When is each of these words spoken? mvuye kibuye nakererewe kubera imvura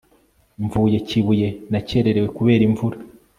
mvuye 0.63 0.97
kibuye 1.07 1.47
nakererewe 1.71 2.27
kubera 2.37 2.61
imvura 2.69 2.97